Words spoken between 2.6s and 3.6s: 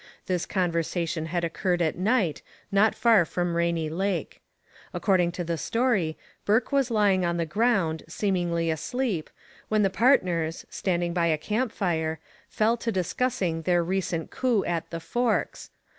not far from